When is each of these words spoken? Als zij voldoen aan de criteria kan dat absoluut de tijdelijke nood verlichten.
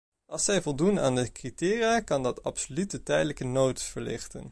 Als 0.25 0.45
zij 0.45 0.61
voldoen 0.61 0.99
aan 0.99 1.15
de 1.15 1.31
criteria 1.31 1.99
kan 1.99 2.23
dat 2.23 2.43
absoluut 2.43 2.91
de 2.91 3.03
tijdelijke 3.03 3.43
nood 3.45 3.81
verlichten. 3.81 4.49